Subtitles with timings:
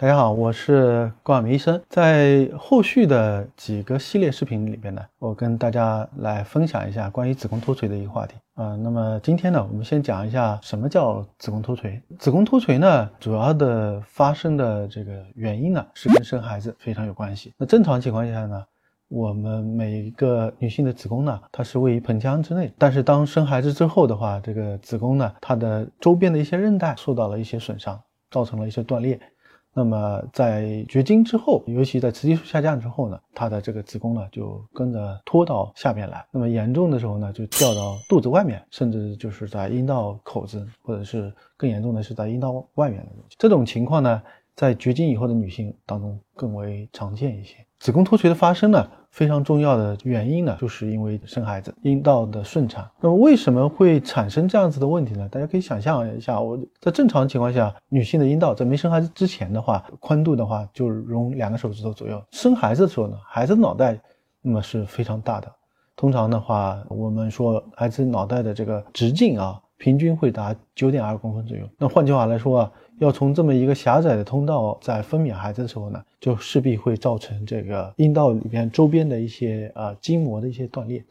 [0.00, 1.82] 大家好，我是郭晓明医生。
[1.88, 8.76] 在后续的几个系列视频里边呢，我跟大家来分享一下关于子宫脱垂的一个话题啊。
[8.76, 12.00] 那么今天呢，我们先讲一下什么叫子宫脱垂。
[12.16, 17.52] 子宫脱垂呢，主要的发生的这个原因呢，是跟生孩子非常有关系。
[17.58, 18.64] 那正常情况下呢，
[19.08, 29.18] 我们每一个女性的子宫呢，它是位于盆腔之内，但是当生孩子之后的话，这个子宫呢，它的周边的一些韧带受到了一些损伤，造成了一些断裂。
[29.78, 36.26] 那么在绝经之后，尤其在雌激素下降之后呢，她的这个子宫呢就跟着拖到下面来。
[36.32, 43.36] 那么严重的时候呢，就掉到肚子外面，甚至就是在阴道口子，或者是更严重的是在阴道外面的东西。
[43.38, 44.20] 这种情况呢，
[44.56, 47.64] 在绝经以后的女性当中更为常见一些。
[47.78, 48.88] 子宫脱垂的发生呢？
[49.10, 52.88] 非常重要的原因呢，就是因为生孩子，阴道的顺产。
[53.00, 55.26] 那么为什么会产生这样子的问题呢？
[55.30, 62.22] 大家可以想象一下，我在正常情况下，女性的阴道在没生孩子之前的话，宽度的话就容两个手指头左右。
[62.32, 63.98] 生孩子的时候呢，孩子脑袋
[64.42, 65.50] 那么是非常大的。
[65.96, 71.66] 通常的话，我们说孩子脑袋的这个直径啊，平均会达九点二公分左右。
[71.78, 72.72] 那换句话来说啊。
[72.98, 81.04] 要从这么一个狭窄的通道在分娩孩子的时候呢，就势必会造成这个阴道里边周边的一些啊筋膜的一些断裂。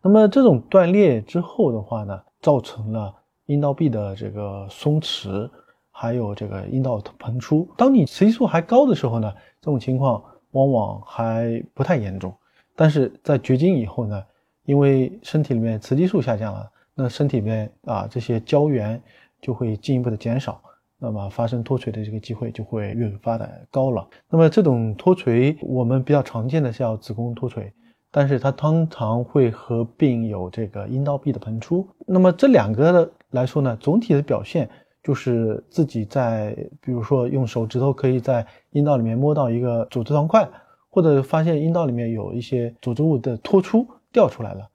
[0.00, 3.14] 那么这种断裂之后的话呢，造成了
[3.44, 5.46] 阴道壁的这个松弛，
[5.90, 7.68] 还有这个阴道膨出。
[7.76, 9.30] 当你雌激素还高的时候呢，
[9.60, 12.34] 这种情况往往还不太严重。
[12.74, 14.24] 但是在绝经以后呢，
[14.64, 19.00] 因为身体里面雌激素下降了，那身体里面啊这些胶原
[19.40, 20.60] 就会进一步的减少。
[20.98, 24.08] 那么发生脱垂的这个机会就会越发的高了。
[24.30, 27.70] 那么这种脱垂，我们比较常见的叫子宫脱垂，
[28.10, 31.86] 但是它通常会合并有这个阴道壁的膨出。
[32.06, 34.70] 那么这两个的来说呢，总体的表现
[35.02, 40.48] 就是自己在，比如说用手指头可以在阴道里面摸到一个组织团块，
[40.88, 44.66] 或者发现阴道里面有一些组织物的脱出掉出来了。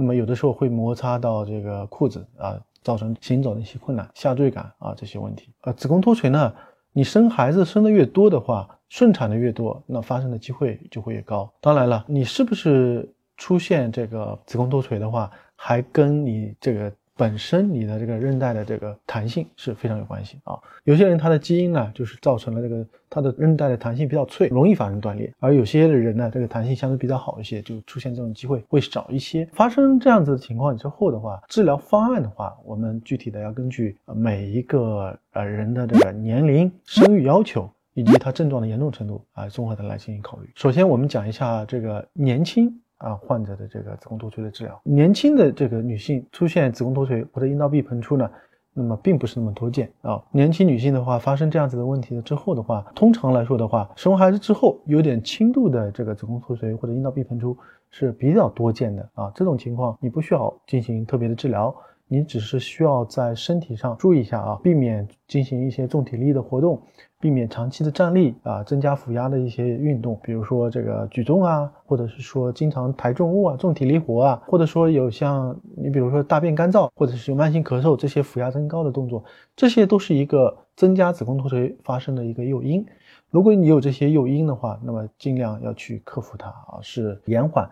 [0.00, 2.60] 那么有的时候会摩擦到这个裤子啊。
[2.82, 5.52] 造成行走的一些困难、下坠感啊这些问题。
[5.64, 6.50] 呃，子宫脱垂呢，
[6.94, 11.52] 你生孩子生的越多的话，顺产的越多，那发生的机会就会越高。
[11.60, 16.90] 当然了，你是不是出现这个子宫脱垂的话，还跟你这个。
[17.20, 20.58] 本身你的这个韧带的这个弹性是非常有关系啊。
[20.84, 29.46] 有些人他的基因呢，就是造成了这个他的韧带的弹性比较脆，容易发生断裂；而有些的人呢，这个弹性相对比较好一些，就出现这种机会会少一些。
[29.52, 40.48] 发生这样子的情况之后的话，治疗方案的话，我们具体的要根据每一个呃人的这个年龄、生育要求以及他症状的严重程度啊，综合的来进行考虑。
[40.54, 42.80] 首先，我们讲一下这个年轻。
[43.00, 48.30] 啊，患者的这个子宫脱垂的治疗，年轻的这个女性出现子宫脱垂或者阴道壁膨出呢，
[48.74, 50.22] 那么并不是那么多见啊。
[50.30, 57.56] 年轻女性的话，发生这样子的问题了之后的话，通常来说的话，生完孩子之后有点轻度的这个子宫脱垂或者阴道壁膨出
[57.90, 59.32] 是比较多见的啊。
[59.34, 61.74] 这种情况你不需要进行特别的治疗。
[62.12, 66.82] 你只是需要在身体上注意一下啊，避免进行一些重体力的活动，
[67.20, 79.22] 避免长期的站立啊，增加腹压的一些运动，比如说这个举重啊，或者是说经常抬重物啊，重体力活啊，或者说有像你比如说大便干燥，或者是有慢性咳嗽这些腹压增高的动作，
[79.54, 82.84] 这些都是一个增加子宫脱垂发生的一个诱因。
[83.30, 87.70] 如果你有这些诱因的话，那么尽量要去克服它啊，是延缓。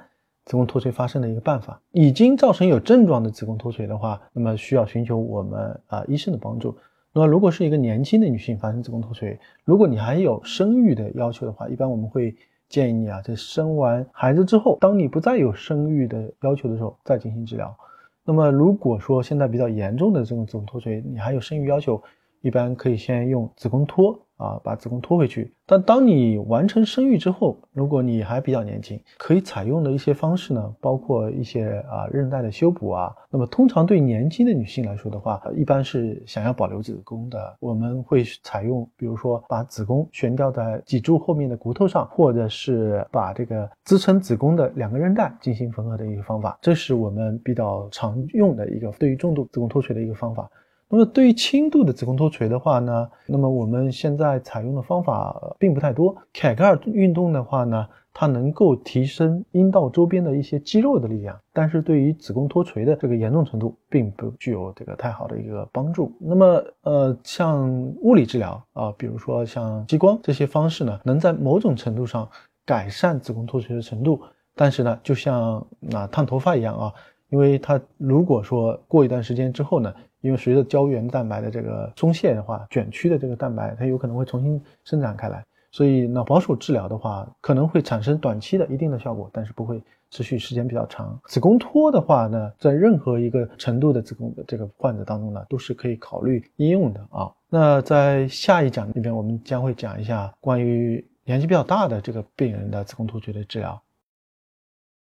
[0.49, 6.75] 子宫脱垂发生的一个办法，已经造成有症状的子宫脱垂的话，那么需要寻求我们啊医生的帮助。
[7.13, 12.35] 那么如果是一个年轻的女性发生子宫脱垂，如果你还有生育的要求的话，一般我们会
[12.67, 17.77] 建议你啊，在生完孩子之后，当你不再有生育的要求的时候，再进行治疗。
[18.25, 22.03] 那么如果说现在比较严重的这种子宫脱垂，你还有生育要求，
[22.41, 24.19] 一般可以先用子宫托。
[24.39, 25.53] 啊，把子宫托回去。
[25.67, 33.13] 但当你完成生育之后，如果你还比较年轻，可以采用的一些方式呢，包括一些啊韧带的修补啊。
[33.31, 46.57] 那么通常对年轻的女性来说的话，一般是想要保留子宫的，我们会采用，比如说把子宫悬吊在脊柱后面的骨头上，或者是把这个支撑子宫的两个韧带进行缝合的一个方法。
[46.63, 50.49] 这是我们比较常用的一个对于重度子宫脱垂的一个方法。
[50.91, 56.17] 那么对于轻度的子宫脱垂的话呢，那么我们现在采用的方法并不太多。
[56.33, 66.11] 凯格尔运动的话呢，它能够提升阴道周边的一些肌肉的力量，但是对于子宫脱垂的这个严重程度，并不具有这个太好的一个帮助。
[66.19, 67.71] 那么呃，像
[68.01, 72.27] 物理治疗啊，比如说像激光这些方式呢，能在某种程度上
[72.65, 74.21] 改善子宫脱垂的程度，
[74.55, 76.95] 但是呢，就像那烫头发一样啊，
[77.29, 79.95] 因为它如果说过一段时间之后呢。
[80.21, 85.45] 因为随着胶原蛋白的这个松懈的话，卷曲的这个蛋白它有可能会重新生长开来。
[85.71, 89.81] 所以脑保守治疗的话，可能会产生短期的一定的效果，但是不会
[90.11, 91.17] 持续时间比较长。
[91.27, 97.33] 子宫脱的话呢，在任何一个程度的子宫的这个患者当中呢，都是可以考虑应用的啊。
[97.49, 103.81] 那在下一讲里边，我们将会讲一下关于年纪比较大的这个病人的子宫脱垂的治疗。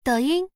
[0.04, 0.50] 抖音。